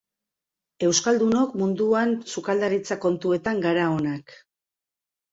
Euskaldunok 0.85 1.51
munduan 1.59 2.15
sukaldaritza 2.35 2.97
kontuetan 3.03 3.61
gara 3.67 3.83
onak. 3.99 4.33